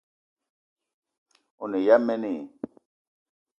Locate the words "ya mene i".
1.87-2.39